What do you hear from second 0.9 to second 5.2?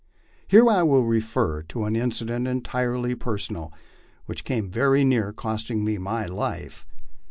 refer to an incident entirely personal, which came very